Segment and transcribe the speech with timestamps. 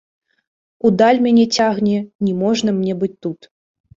[0.89, 1.97] У даль мяне цягне,
[2.29, 3.39] не можна мне быць тут.